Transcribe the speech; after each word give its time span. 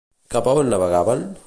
Cap 0.35 0.49
a 0.53 0.55
on 0.61 0.71
navegaven? 0.73 1.25